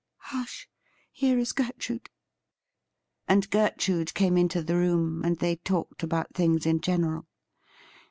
[0.31, 0.67] Hush!
[1.11, 2.09] here is Gertrude.'
[3.27, 7.27] And Gertrude came into the room, and they talked about things in general.